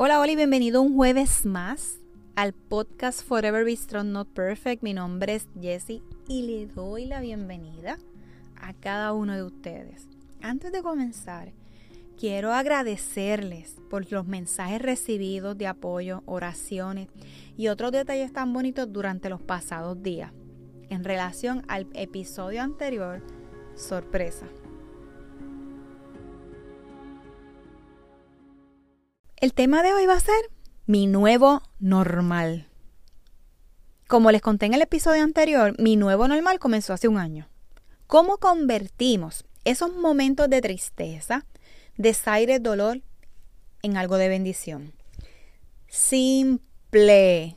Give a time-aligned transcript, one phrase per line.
[0.00, 1.98] Hola, hola y bienvenido un jueves más
[2.36, 4.80] al podcast Forever Be Strong Not Perfect.
[4.80, 7.98] Mi nombre es Jessie y le doy la bienvenida
[8.54, 10.06] a cada uno de ustedes.
[10.40, 11.52] Antes de comenzar,
[12.16, 17.08] quiero agradecerles por los mensajes recibidos de apoyo, oraciones
[17.56, 20.30] y otros detalles tan bonitos durante los pasados días
[20.90, 23.20] en relación al episodio anterior,
[23.74, 24.46] sorpresa.
[29.40, 30.50] El tema de hoy va a ser
[30.86, 32.66] mi nuevo normal.
[34.08, 37.48] Como les conté en el episodio anterior, mi nuevo normal comenzó hace un año.
[38.08, 41.46] ¿Cómo convertimos esos momentos de tristeza,
[41.96, 43.00] desaire, dolor
[43.82, 44.92] en algo de bendición?
[45.86, 47.54] Simple.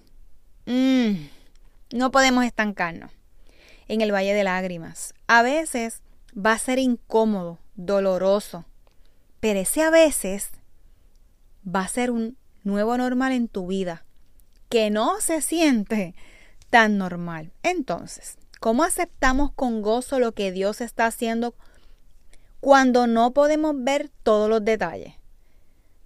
[0.67, 1.13] Mm,
[1.93, 3.09] no podemos estancarnos
[3.87, 5.15] en el valle de lágrimas.
[5.25, 6.03] A veces
[6.37, 8.65] va a ser incómodo, doloroso,
[9.39, 10.51] pero ese a veces
[11.67, 14.05] va a ser un nuevo normal en tu vida
[14.69, 16.15] que no se siente
[16.69, 17.51] tan normal.
[17.63, 21.55] Entonces, ¿cómo aceptamos con gozo lo que Dios está haciendo
[22.61, 25.15] cuando no podemos ver todos los detalles?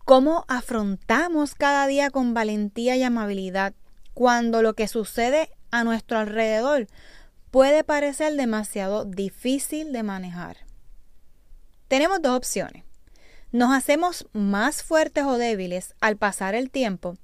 [0.05, 3.73] ¿Cómo afrontamos cada día con valentía y amabilidad
[4.13, 6.87] cuando lo que sucede a nuestro alrededor
[7.51, 10.57] puede parecer demasiado difícil de manejar?
[11.87, 12.84] Tenemos dos opciones.
[13.55, 17.15] Nos hacemos más fuertes o débiles al pasar el tiempo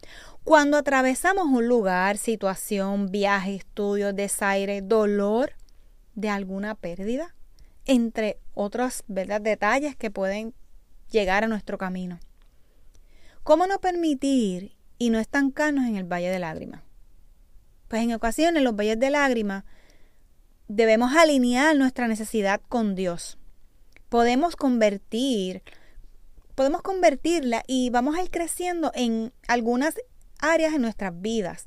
[0.45, 5.51] cuando atravesamos un lugar, situación, viaje, estudio, desaire, dolor
[6.15, 7.35] de alguna pérdida,
[7.83, 10.53] entre otros detalles que pueden
[11.09, 12.17] llegar a nuestro camino.
[13.43, 16.81] ¿Cómo no permitir y no estancarnos en el valle de lágrimas?
[17.89, 19.65] Pues en ocasiones los valles de lágrimas
[20.69, 23.37] debemos alinear nuestra necesidad con Dios.
[24.07, 25.61] Podemos convertir
[26.61, 29.95] podemos convertirla y vamos a ir creciendo en algunas
[30.37, 31.65] áreas de nuestras vidas.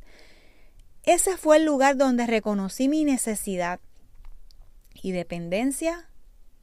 [1.02, 3.80] Ese fue el lugar donde reconocí mi necesidad
[4.94, 6.08] y dependencia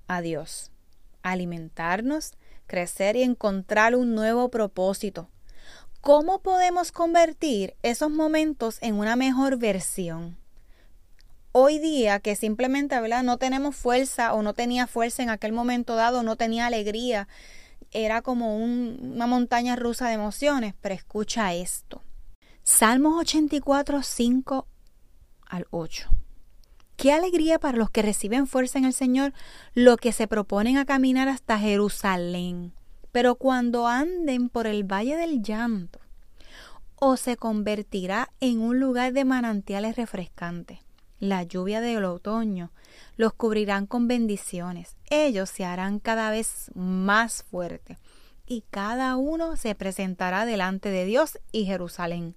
[0.08, 0.72] a Dios.
[1.24, 2.32] Alimentarnos,
[2.68, 5.28] crecer y encontrar un nuevo propósito.
[6.00, 10.38] ¿Cómo podemos convertir esos momentos en una mejor versión?
[11.52, 13.24] Hoy día que simplemente ¿verdad?
[13.24, 17.28] no tenemos fuerza o no tenía fuerza en aquel momento dado, no tenía alegría,
[17.92, 22.02] era como una montaña rusa de emociones, pero escucha esto.
[22.64, 24.68] Salmos 84, 5
[25.48, 26.10] al 8.
[26.96, 29.34] Qué alegría para los que reciben fuerza en el Señor,
[29.74, 32.74] los que se proponen a caminar hasta Jerusalén.
[33.12, 36.00] Pero cuando anden por el valle del llanto,
[36.96, 40.80] o se convertirá en un lugar de manantiales refrescantes.
[41.22, 42.72] La lluvia del otoño
[43.16, 44.96] los cubrirán con bendiciones.
[45.12, 48.00] Ellos se harán cada vez más fuertes
[48.48, 52.34] y cada uno se presentará delante de Dios y Jerusalén.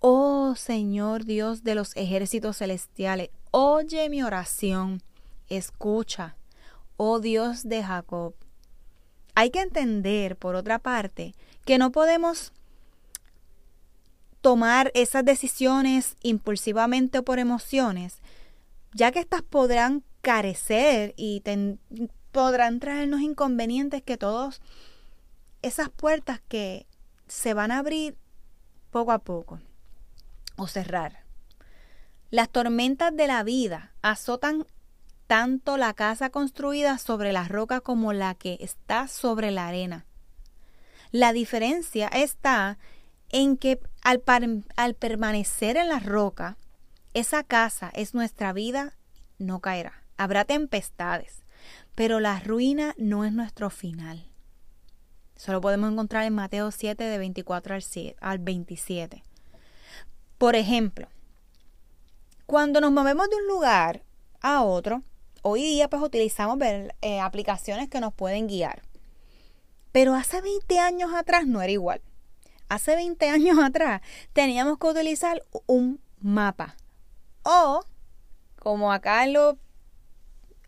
[0.00, 5.02] Oh Señor Dios de los ejércitos celestiales, oye mi oración,
[5.48, 6.36] escucha,
[6.98, 8.34] oh Dios de Jacob.
[9.34, 11.34] Hay que entender, por otra parte,
[11.64, 12.52] que no podemos
[14.40, 18.20] tomar esas decisiones impulsivamente o por emociones,
[18.94, 21.42] ya que éstas podrán carecer y
[22.32, 24.60] podrán traernos inconvenientes que todos
[25.62, 26.86] esas puertas que
[27.26, 28.16] se van a abrir
[28.90, 29.60] poco a poco
[30.56, 31.24] o cerrar.
[32.30, 34.66] Las tormentas de la vida azotan
[35.26, 40.06] tanto la casa construida sobre la roca como la que está sobre la arena.
[41.10, 42.78] La diferencia está
[43.30, 44.20] en que al,
[44.94, 46.56] permanecer en la roca,
[47.14, 48.96] esa casa es nuestra vida,
[49.38, 50.04] no caerá.
[50.16, 51.44] Habrá tempestades,
[51.94, 54.24] pero la ruina no es nuestro final.
[55.36, 57.76] Solo podemos encontrar en Mateo 7 de 24
[58.20, 59.22] al 27.
[60.36, 61.08] Por ejemplo,
[62.46, 64.02] cuando nos movemos de un lugar
[64.40, 65.02] a otro,
[65.42, 66.58] hoy día pues utilizamos
[67.02, 68.82] eh, aplicaciones que nos pueden guiar.
[69.92, 72.00] Pero hace 20 años atrás no era igual.
[72.68, 76.76] Hace 20 años atrás teníamos que utilizar un mapa
[77.42, 77.80] o,
[78.58, 79.56] como acá los,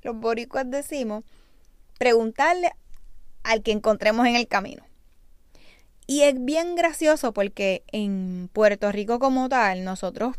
[0.03, 1.25] los boricuas decimos,
[1.99, 2.73] preguntarle
[3.43, 4.85] al que encontremos en el camino.
[6.07, 10.37] Y es bien gracioso porque en Puerto Rico como tal, nosotros,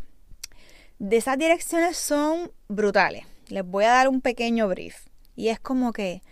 [0.98, 3.24] de esas direcciones son brutales.
[3.48, 5.06] Les voy a dar un pequeño brief.
[5.34, 6.22] Y es como que,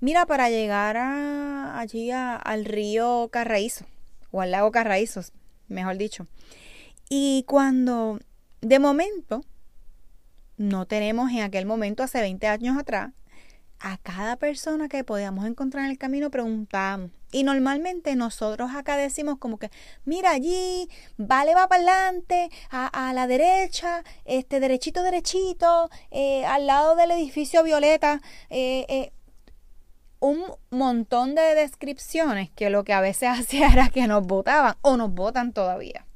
[0.00, 3.86] mira, para llegar allí al río Carraízo,
[4.30, 5.22] o al lago Carraízo,
[5.68, 6.26] mejor dicho.
[7.08, 8.20] Y cuando,
[8.60, 9.44] de momento,
[10.56, 13.12] no tenemos en aquel momento, hace 20 años atrás,
[13.80, 19.38] a cada persona que podíamos encontrar en el camino preguntábamos, Y normalmente nosotros acá decimos
[19.38, 19.70] como que,
[20.04, 26.94] mira allí, vale, va para adelante, a, la derecha, este, derechito, derechito, eh, al lado
[26.96, 29.12] del edificio Violeta, eh, eh,
[30.20, 34.96] un montón de descripciones que lo que a veces hacía era que nos votaban o
[34.96, 36.06] nos votan todavía.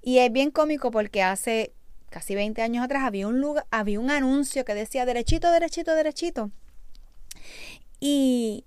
[0.00, 1.74] Y es bien cómico porque hace
[2.10, 6.50] casi 20 años atrás había un lugar, había un anuncio que decía derechito, derechito, derechito.
[7.98, 8.64] Y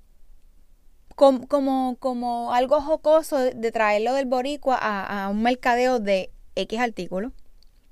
[1.16, 7.32] como, como, algo jocoso de traerlo del boricua a, a un mercadeo de X artículo.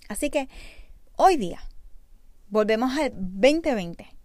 [0.09, 0.49] Así que
[1.15, 1.61] hoy día,
[2.49, 4.16] volvemos al 2020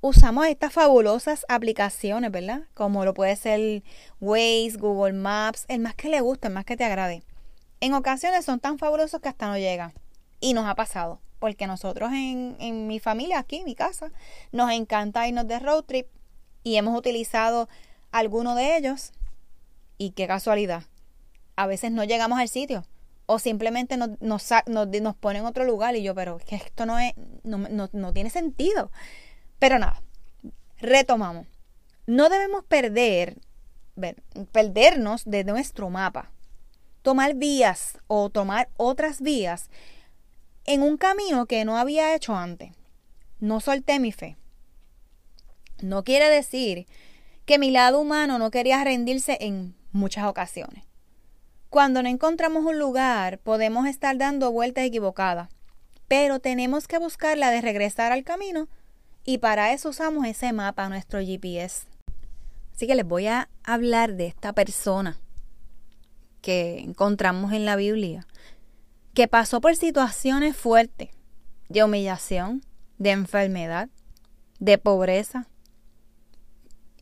[0.00, 2.62] usamos estas fabulosas aplicaciones, ¿verdad?
[2.74, 3.82] Como lo puede ser
[4.20, 7.22] Waze, Google Maps, el más que le guste, el más que te agrade.
[7.80, 9.92] En ocasiones son tan fabulosos que hasta no llegan.
[10.40, 14.10] Y nos ha pasado, porque nosotros en, en mi familia, aquí en mi casa,
[14.52, 16.06] nos encanta irnos de road trip
[16.62, 17.68] y hemos utilizado
[18.12, 19.12] alguno de ellos
[19.98, 20.84] y qué casualidad.
[21.56, 22.84] A veces no llegamos al sitio
[23.26, 26.98] o simplemente nos, nos, nos, ponen en otro lugar y yo, pero que esto no,
[26.98, 27.12] es,
[27.42, 28.90] no, no, no tiene sentido.
[29.58, 30.02] Pero nada,
[30.78, 31.46] retomamos.
[32.06, 33.38] No debemos perder,
[34.52, 36.30] perdernos de nuestro mapa.
[37.02, 39.70] Tomar vías o tomar otras vías
[40.64, 42.72] en un camino que no había hecho antes.
[43.40, 44.36] No solté mi fe.
[45.80, 46.86] No quiere decir
[47.44, 50.84] que mi lado humano no quería rendirse en muchas ocasiones.
[51.70, 55.48] Cuando no encontramos un lugar, podemos estar dando vueltas equivocadas,
[56.08, 58.68] pero tenemos que buscar la de regresar al camino
[59.26, 61.86] y para eso usamos ese mapa, nuestro GPS.
[62.72, 65.18] Así que les voy a hablar de esta persona
[66.40, 68.26] que encontramos en la Biblia,
[69.14, 71.10] que pasó por situaciones fuertes
[71.68, 72.62] de humillación,
[72.98, 73.88] de enfermedad,
[74.60, 75.48] de pobreza,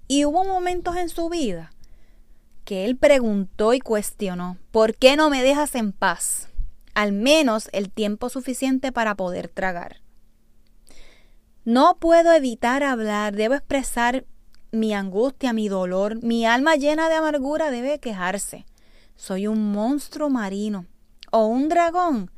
[0.09, 1.73] y hubo momentos en su vida
[2.65, 6.49] que él preguntó y cuestionó, ¿por qué no me dejas en paz?
[6.95, 10.04] Al menos el tiempo suficiente para poder tragar.
[11.65, 14.27] No puedo evitar hablar, debo expresar
[14.71, 18.67] mi angustia, mi dolor, mi alma llena de amargura debe quejarse.
[19.17, 20.85] Soy un monstruo marino
[21.33, 22.31] o un dragón,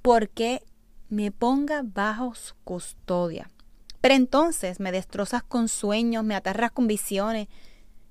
[0.00, 0.62] porque
[1.10, 2.32] me ponga bajo
[2.64, 3.50] custodia.
[4.00, 7.48] Pero entonces me destrozas con sueños, me aterras con visiones,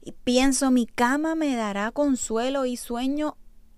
[0.04, 3.38] y pienso mi cama me dará consuelo y sueño,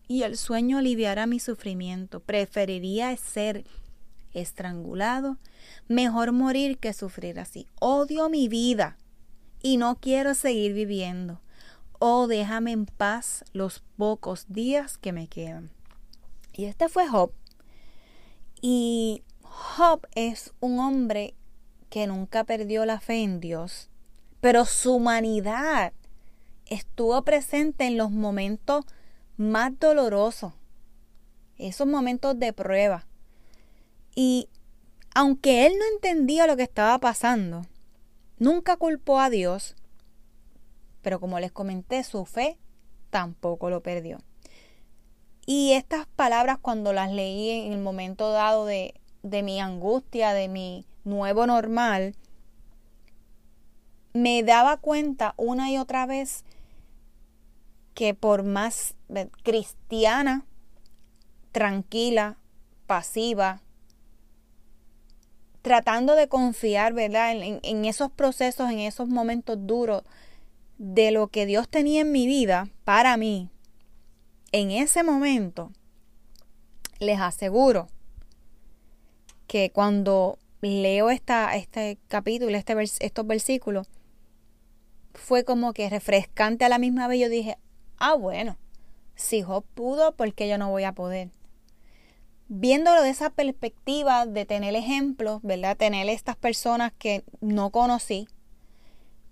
[0.09, 2.19] y el sueño aliviará mi sufrimiento.
[2.19, 3.63] Preferiría ser
[4.33, 5.37] estrangulado,
[5.87, 7.67] mejor morir que sufrir así.
[7.79, 8.97] Odio mi vida
[9.61, 11.41] y no quiero seguir viviendo.
[11.99, 15.69] Oh, déjame en paz los pocos días que me quedan.
[16.53, 17.31] Y este fue Job.
[18.61, 21.35] Y Job es un hombre
[21.89, 23.89] que nunca perdió la fe en Dios,
[24.39, 25.93] pero su humanidad
[26.65, 28.85] estuvo presente en los momentos
[29.35, 30.53] más dolorosos,
[31.57, 33.05] esos momentos de prueba.
[34.15, 34.49] Y
[35.13, 37.63] aunque él no entendía lo que estaba pasando,
[38.37, 39.75] nunca culpó a Dios,
[41.01, 42.57] pero como les comenté, su fe
[43.09, 44.19] tampoco lo perdió.
[45.45, 48.93] Y estas palabras cuando las leí en el momento dado de,
[49.23, 52.15] de mi angustia, de mi nuevo normal,
[54.13, 56.43] me daba cuenta una y otra vez
[57.93, 58.95] que por más
[59.43, 60.45] cristiana,
[61.51, 62.37] tranquila,
[62.87, 63.61] pasiva,
[65.61, 67.33] tratando de confiar, ¿verdad?
[67.33, 70.03] En, esos procesos, en esos momentos duros
[70.77, 73.49] de lo que Dios tenía en mi vida para mí,
[74.51, 75.71] en ese momento,
[76.99, 77.87] les aseguro
[79.47, 83.87] que cuando leo esta, este capítulo, este estos versículos,
[85.13, 87.19] fue como que refrescante a la misma vez.
[87.19, 87.57] Yo dije,
[87.97, 88.57] ah, bueno,
[89.15, 91.29] si Job pudo, ¿por qué yo no voy a poder?
[92.53, 95.77] Viéndolo de esa perspectiva de tener ejemplos, ¿verdad?
[95.77, 98.27] Tener estas personas que no conocí,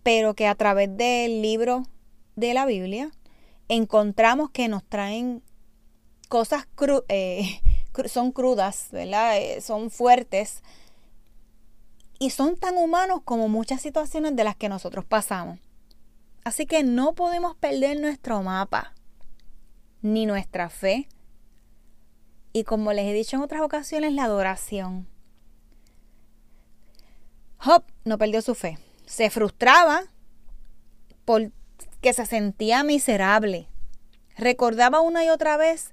[0.04, 1.84] pero que a través del libro
[2.38, 3.12] de la Biblia
[3.68, 5.44] encontramos que nos traen
[6.30, 6.66] cosas
[7.10, 7.60] eh,
[8.06, 9.38] son crudas, ¿verdad?
[9.38, 10.64] Eh, son fuertes,
[12.20, 15.60] y son tan humanos como muchas situaciones de las que nosotros pasamos.
[16.46, 18.94] Así que no podemos perder nuestro mapa,
[20.02, 21.10] ni nuestra fe,
[22.54, 25.08] y como les he dicho en otras ocasiones, la adoración.
[27.58, 28.78] Job no perdió su fe.
[29.06, 30.04] Se frustraba
[31.26, 33.68] porque se sentía miserable.
[34.38, 35.92] Recordaba una y otra vez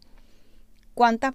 [0.94, 1.34] cuántas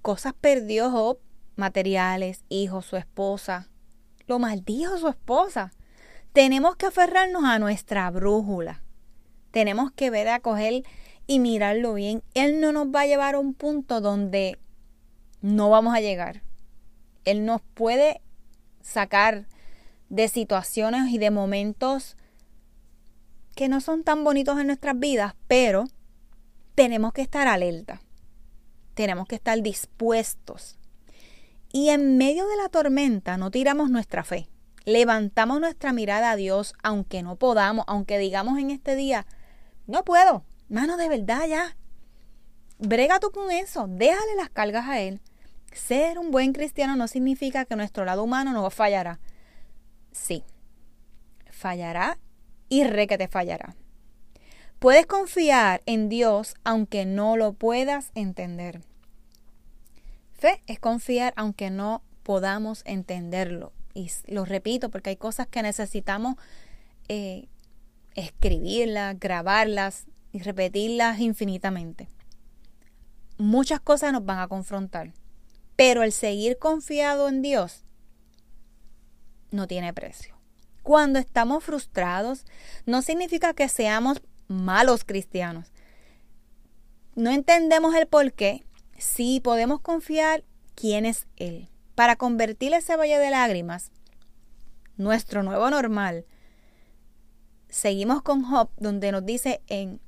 [0.00, 1.18] cosas perdió Job,
[1.56, 3.68] materiales, hijos, su esposa,
[4.38, 5.72] maldijo su esposa.
[6.32, 8.82] Tenemos que aferrarnos a nuestra brújula.
[9.50, 10.84] Tenemos que ver a coger
[11.26, 12.22] y mirarlo bien.
[12.34, 14.58] Él no nos va a llevar a un punto donde
[15.40, 16.42] no vamos a llegar.
[17.24, 18.20] Él nos puede
[18.80, 19.46] sacar
[20.08, 22.16] de situaciones y de momentos
[23.54, 25.84] que no son tan bonitos en nuestras vidas, pero
[26.74, 28.02] tenemos que estar alerta.
[28.94, 30.78] Tenemos que estar dispuestos.
[31.72, 34.48] Y en medio de la tormenta no tiramos nuestra fe.
[34.84, 39.26] Levantamos nuestra mirada a Dios, aunque no podamos, aunque digamos en este día,
[39.86, 41.76] no puedo, mano de verdad ya.
[42.78, 45.20] Brega tú con eso, déjale las cargas a Él.
[45.72, 49.20] Ser un buen cristiano no significa que nuestro lado humano no fallará.
[50.10, 50.42] Sí,
[51.50, 52.18] fallará
[52.68, 53.76] y re que te fallará.
[54.78, 58.80] Puedes confiar en Dios aunque no lo puedas entender.
[60.32, 63.72] Fe es confiar aunque no podamos entenderlo.
[63.94, 66.34] Y lo repito porque hay cosas que necesitamos
[67.08, 67.46] eh,
[68.14, 72.08] escribirlas, grabarlas y repetirlas infinitamente.
[73.38, 75.12] Muchas cosas nos van a confrontar,
[75.76, 77.84] pero el seguir confiado en Dios
[79.50, 80.34] no tiene precio.
[80.82, 82.44] Cuando estamos frustrados,
[82.86, 85.70] no significa que seamos malos cristianos.
[87.14, 88.64] No entendemos el por qué
[88.98, 91.68] sí podemos confiar quién es Él.
[91.94, 93.92] Para convertir ese valle de lágrimas,
[94.96, 96.24] nuestro nuevo normal,
[97.68, 100.00] seguimos con Job, donde nos dice en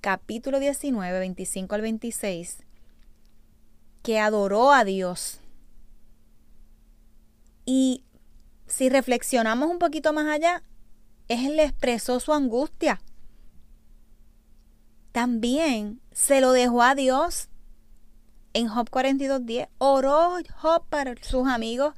[0.00, 2.58] capítulo 19, 25 al 26,
[4.02, 5.40] que adoró a Dios.
[7.64, 8.04] Y
[8.66, 10.62] si reflexionamos un poquito más allá,
[11.28, 13.00] Él le expresó su angustia.
[15.12, 17.48] También se lo dejó a Dios
[18.52, 21.94] en Job 42.10, oró Job para sus amigos,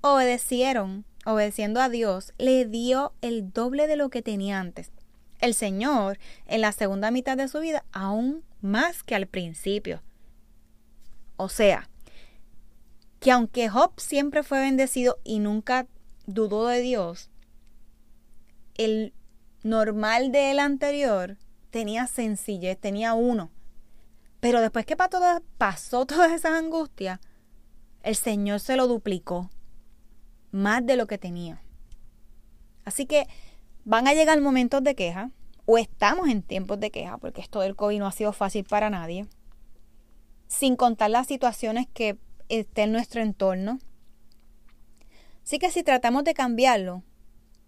[0.00, 4.93] obedecieron, obedeciendo a Dios, le dio el doble de lo que tenía antes.
[5.44, 10.00] El Señor, en la segunda mitad de su vida, aún más que al principio.
[11.36, 11.90] O sea,
[13.20, 15.86] que aunque Job siempre fue bendecido y nunca
[16.24, 17.28] dudó de Dios,
[18.76, 19.12] el
[19.62, 21.36] normal de él anterior
[21.68, 23.50] tenía sencillez, tenía uno.
[24.40, 27.20] Pero después que pasó todas esas angustias,
[28.02, 29.50] el Señor se lo duplicó,
[30.52, 31.60] más de lo que tenía.
[32.86, 33.26] Así que
[33.84, 35.30] van a llegar momentos de queja,
[35.66, 38.90] o estamos en tiempos de queja, porque esto del COVID no ha sido fácil para
[38.90, 39.26] nadie,
[40.46, 43.78] sin contar las situaciones que estén en nuestro entorno.
[45.42, 47.02] Así que si tratamos de cambiarlo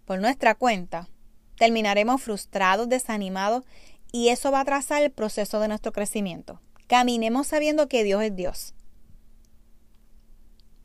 [0.05, 1.09] por nuestra cuenta,
[1.57, 3.63] terminaremos frustrados, desanimados,
[4.11, 6.61] y eso va a trazar el proceso de nuestro crecimiento.
[6.87, 8.73] Caminemos sabiendo que Dios es Dios.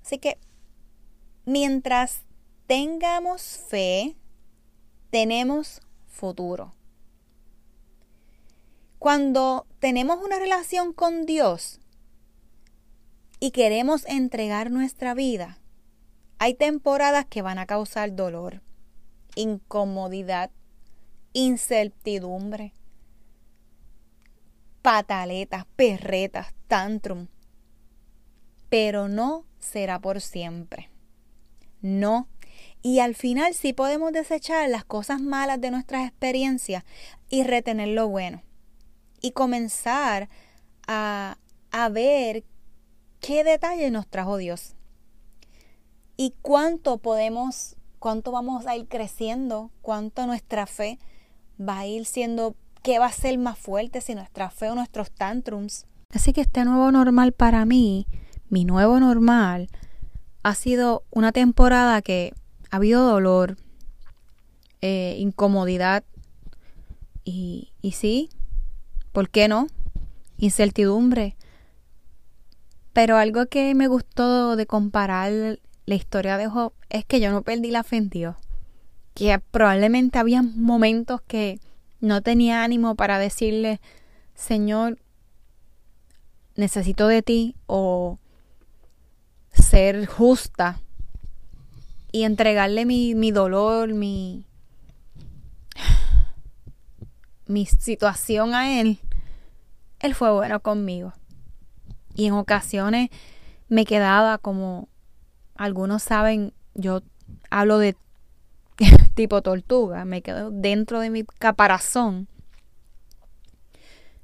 [0.04, 0.38] Así que
[1.44, 2.22] mientras
[2.66, 4.16] tengamos fe,
[5.12, 6.72] tenemos futuro.
[8.98, 11.80] Cuando tenemos una relación con Dios
[13.38, 15.58] y queremos entregar nuestra vida,
[16.38, 18.62] hay temporadas que van a causar dolor,
[19.34, 20.50] incomodidad,
[21.34, 22.72] incertidumbre,
[24.80, 27.26] pataletas, perretas, tantrum.
[28.70, 30.88] Pero no será por siempre.
[31.82, 32.28] No.
[32.82, 36.84] Y al final sí podemos desechar las cosas malas de nuestras experiencias
[37.28, 38.42] y retener lo bueno.
[39.20, 40.28] Y comenzar
[40.86, 41.38] a,
[41.70, 42.44] a ver
[43.20, 44.74] qué detalle nos trajo Dios.
[46.16, 50.98] Y cuánto podemos, cuánto vamos a ir creciendo, cuánto nuestra fe
[51.58, 55.12] va a ir siendo ¿Qué va a ser más fuerte si nuestra fe o nuestros
[55.12, 55.86] tantrums?
[56.12, 58.08] Así que este nuevo normal para mí,
[58.48, 59.68] mi nuevo normal,
[60.42, 62.34] ha sido una temporada que
[62.72, 63.58] ha habido dolor,
[64.80, 66.04] eh, incomodidad
[67.22, 68.30] y, y sí,
[69.12, 69.66] ¿por qué no?
[70.38, 71.36] Incertidumbre.
[72.94, 77.42] Pero algo que me gustó de comparar la historia de Job es que yo no
[77.42, 78.36] perdí la fe en Dios.
[79.12, 81.60] Que probablemente había momentos que
[82.00, 83.82] no tenía ánimo para decirle,
[84.34, 84.98] Señor,
[86.56, 88.18] necesito de ti o
[89.52, 90.80] ser justa
[92.12, 94.44] y entregarle mi, mi dolor, mi,
[97.46, 98.98] mi situación a Él,
[99.98, 101.14] Él fue bueno conmigo.
[102.14, 103.08] Y en ocasiones
[103.68, 104.88] me quedaba como
[105.54, 107.02] algunos saben, yo
[107.50, 107.96] hablo de
[109.14, 112.28] tipo tortuga, me quedo dentro de mi caparazón,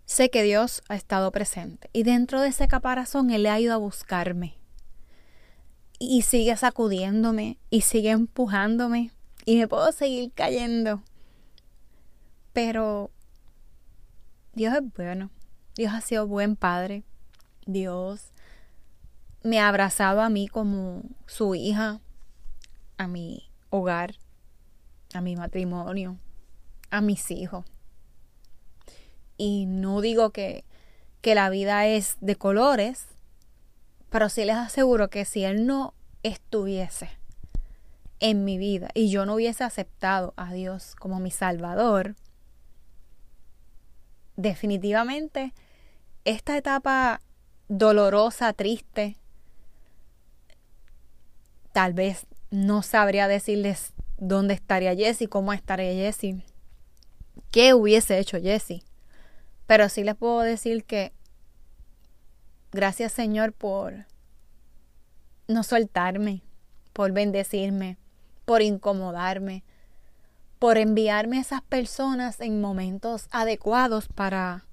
[0.05, 1.89] sé que Dios ha estado presente.
[1.93, 4.59] Y dentro de ese caparazón Él le ha ido a buscarme.
[5.99, 9.11] Y sigue sacudiéndome y sigue empujándome
[9.45, 11.03] y me puedo seguir cayendo.
[12.53, 13.11] Pero
[14.53, 15.31] Dios es bueno.
[15.75, 17.05] Dios ha sido buen padre.
[17.67, 18.33] Dios
[19.43, 22.01] me ha abrazado a mí como su hija,
[22.97, 24.17] a mi hogar,
[25.15, 26.19] a mi matrimonio,
[26.91, 27.65] a mis hijos.
[29.37, 30.65] Y no digo que,
[31.21, 33.07] que la vida es de colores,
[34.11, 37.11] pero sí les aseguro que si Él no estuviese
[38.21, 42.17] en mi vida y yo no hubiese aceptado a Dios como mi Salvador,
[44.37, 45.53] definitivamente
[46.25, 47.21] esta etapa
[47.69, 49.17] dolorosa, triste,
[51.73, 56.43] tal vez no sabría decirles dónde estaría Jessie, cómo estaría Jessie,
[57.51, 58.83] qué hubiese hecho Jessie.
[59.67, 61.13] Pero sí les puedo decir que
[62.73, 64.07] gracias Señor por
[65.47, 66.43] no soltarme,
[66.93, 67.97] por bendecirme,
[68.45, 69.65] por incomodarme,
[70.59, 74.67] por enviarme a esas personas en momentos adecuados para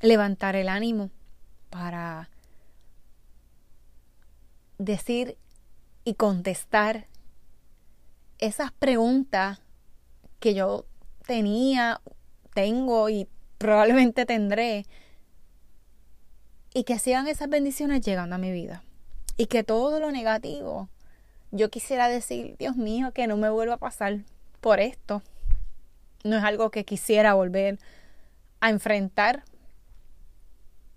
[0.00, 1.10] levantar el ánimo,
[1.70, 2.30] para
[4.78, 5.36] decir
[6.04, 7.06] y contestar
[8.38, 9.60] esas preguntas
[10.38, 10.86] que yo
[11.26, 12.00] tenía,
[12.54, 14.86] tengo y probablemente tendré.
[16.72, 18.82] Y que sigan esas bendiciones llegando a mi vida.
[19.36, 20.88] Y que todo lo negativo,
[21.50, 24.20] yo quisiera decir, Dios mío, que no me vuelva a pasar
[24.60, 25.22] por esto.
[26.22, 27.78] No es algo que quisiera volver
[28.60, 29.44] a enfrentar.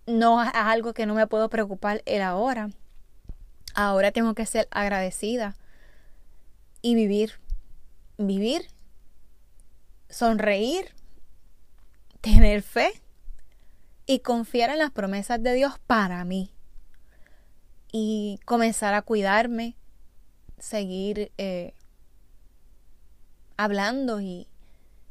[0.06, 2.70] No es algo que no me puedo preocupar el ahora.
[3.74, 5.56] Ahora tengo que ser agradecida
[6.82, 7.40] y vivir.
[8.20, 8.68] Vivir,
[10.10, 10.94] sonreír,
[12.22, 13.03] tener fe
[14.06, 16.52] y confiar en las promesas de Dios para mí.
[17.92, 19.76] Y comenzar a cuidarme,
[20.58, 21.74] seguir eh,
[23.56, 24.48] hablando y,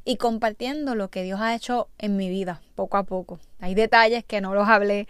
[0.05, 3.39] y compartiendo lo que Dios ha hecho en mi vida, poco a poco.
[3.59, 5.07] Hay detalles que no los hablé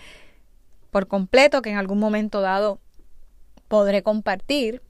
[0.92, 2.80] por completo, que en algún momento dado
[3.68, 4.82] podré compartir.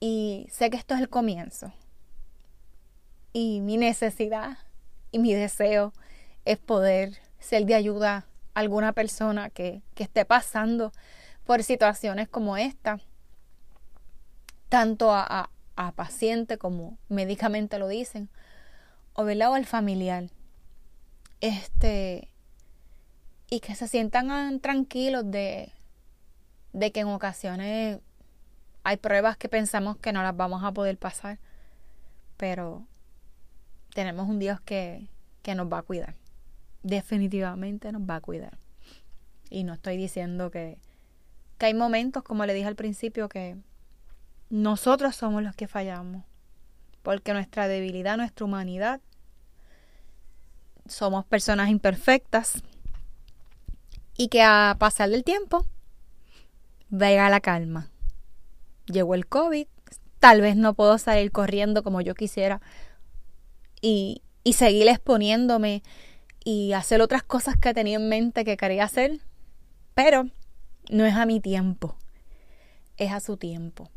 [0.00, 1.72] Y sé que esto es el comienzo.
[3.32, 4.58] Y mi necesidad
[5.12, 5.92] y mi deseo
[6.44, 10.92] es poder ser de ayuda a alguna persona que, que esté pasando
[11.44, 13.00] por situaciones como esta,
[14.68, 18.28] tanto a, a, paciente como médicamente lo dicen,
[19.14, 20.30] o, al familiar.
[21.40, 22.28] Este,
[23.50, 25.72] y que se sientan tranquilos de,
[26.72, 27.98] de que en ocasiones
[28.84, 31.38] hay pruebas que pensamos que no las vamos a poder pasar,
[32.36, 32.86] pero
[33.94, 35.08] tenemos un Dios que,
[35.42, 36.21] que nos va a cuidar.
[36.82, 38.58] Definitivamente nos va a cuidar.
[39.50, 40.78] Y no estoy diciendo que,
[41.58, 43.56] que hay momentos, como le dije al principio, que
[44.50, 46.24] nosotros somos los que fallamos.
[47.02, 49.00] Porque nuestra debilidad, nuestra humanidad,
[50.86, 52.62] somos personas imperfectas.
[54.16, 55.66] Y que a pasar del tiempo
[56.88, 57.88] venga la calma.
[58.86, 59.66] Llegó el COVID,
[60.18, 62.60] tal vez no puedo salir corriendo como yo quisiera
[63.80, 65.82] y, y seguir exponiéndome
[66.44, 69.20] y hacer otras cosas que tenía en mente que quería hacer,
[69.94, 70.24] pero
[70.90, 71.96] no es a mi tiempo,
[72.96, 73.90] es a su tiempo.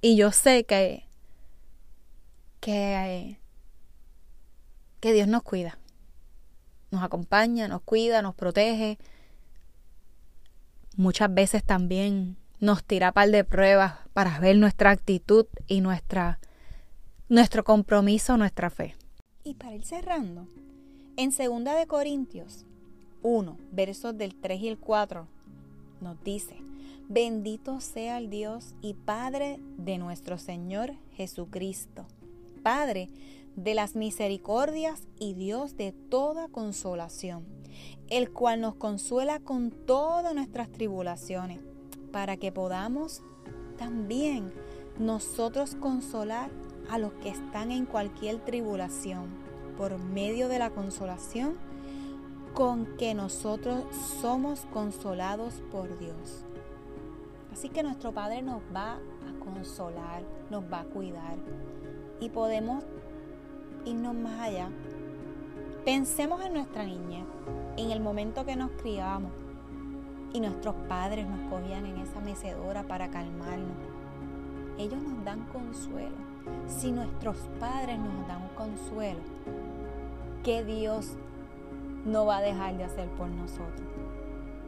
[0.00, 1.04] Y yo sé que,
[2.60, 3.38] que,
[5.00, 5.78] que Dios nos cuida,
[6.90, 8.98] nos acompaña, nos cuida, nos protege
[10.98, 16.40] muchas veces también nos tira par de pruebas para ver nuestra actitud y nuestra,
[17.28, 18.96] nuestro compromiso, nuestra fe.
[19.44, 20.48] Y para ir cerrando,
[21.18, 22.64] en 2 de Corintios
[23.22, 25.26] 1, versos del 3 y el 4,
[26.00, 26.56] nos dice,
[27.08, 32.06] bendito sea el Dios y Padre de nuestro Señor Jesucristo,
[32.62, 33.10] Padre
[33.56, 37.58] de las misericordias y Dios de toda consolación
[38.08, 41.60] el cual nos consuela con todas nuestras tribulaciones,
[42.12, 43.22] para que podamos
[43.76, 44.52] también
[44.98, 46.50] nosotros consolar
[46.90, 49.47] a los que están en cualquier tribulación,
[49.78, 51.54] por medio de la consolación
[52.52, 53.84] con que nosotros
[54.20, 56.44] somos consolados por Dios.
[57.52, 61.36] Así que nuestro Padre nos va a consolar, nos va a cuidar
[62.20, 62.84] y podemos
[63.84, 64.68] irnos más allá.
[65.84, 67.24] Pensemos en nuestra niñez
[67.76, 69.32] en el momento que nos criábamos
[70.32, 73.76] y nuestros padres nos cogían en esa mecedora para calmarnos.
[74.76, 76.27] Ellos nos dan consuelo.
[76.66, 79.20] Si nuestros padres nos dan consuelo,
[80.44, 81.12] ¿qué Dios
[82.04, 83.88] no va a dejar de hacer por nosotros?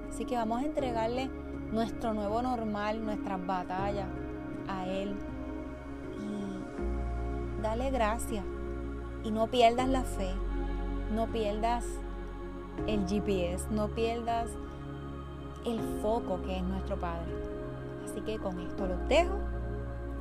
[0.09, 1.31] Así que vamos a entregarle
[1.73, 4.09] nuestro nuevo normal, nuestras batallas
[4.69, 5.15] a Él.
[6.21, 8.45] Y dale gracias.
[9.23, 10.33] Y no pierdas la fe
[11.11, 11.85] no pierdas
[12.87, 14.49] el GPS, no pierdas
[15.67, 17.35] el foco que es nuestro Padre.
[18.05, 19.39] Así que con esto los dejo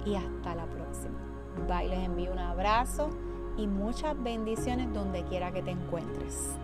[0.05, 1.28] y hasta la próxima.
[1.67, 3.09] Bye, les envío un abrazo
[3.57, 6.57] y muchas bendiciones donde quiera que te encuentres.